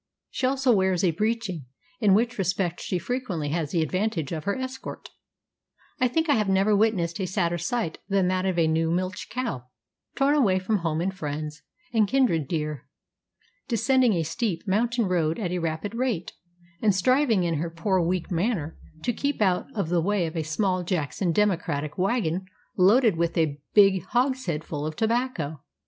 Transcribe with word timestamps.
She 0.31 0.47
also 0.47 0.71
wears 0.73 1.03
a 1.03 1.11
breeching, 1.11 1.65
in 1.99 2.15
which 2.15 2.39
respect 2.39 2.81
she 2.81 2.97
frequently 2.97 3.49
has 3.49 3.69
the 3.69 3.83
advantage 3.83 4.31
of 4.31 4.45
her 4.45 4.57
escort. 4.57 5.09
I 5.99 6.07
think 6.07 6.27
I 6.27 6.33
have 6.33 6.49
never 6.49 6.75
witnessed 6.75 7.19
a 7.21 7.27
sadder 7.27 7.59
sight 7.59 7.99
than 8.09 8.27
that 8.27 8.47
of 8.47 8.57
a 8.57 8.65
new 8.65 8.89
milch 8.89 9.29
cow, 9.29 9.65
torn 10.15 10.33
away 10.33 10.57
from 10.57 10.77
home 10.77 11.01
and 11.01 11.13
friends 11.13 11.61
and 11.93 12.07
kindred 12.07 12.47
dear, 12.47 12.87
descending 13.67 14.13
a 14.13 14.23
steep, 14.23 14.67
mountain 14.67 15.05
road 15.05 15.37
at 15.37 15.51
a 15.51 15.59
rapid 15.59 15.93
rate 15.93 16.31
and 16.81 16.95
striving 16.95 17.43
in 17.43 17.59
her 17.59 17.69
poor, 17.69 18.01
weak 18.01 18.31
manner 18.31 18.79
to 19.03 19.13
keep 19.13 19.39
out 19.39 19.67
of 19.75 19.89
the 19.89 20.01
way 20.01 20.25
of 20.25 20.35
a 20.35 20.41
small 20.41 20.83
Jackson 20.83 21.31
Democratic 21.31 21.95
wagon 21.99 22.47
loaded 22.75 23.17
with 23.17 23.37
a 23.37 23.61
big 23.75 24.01
hogshead 24.05 24.63
full 24.63 24.83
of 24.87 24.95
tobacco. 24.95 25.61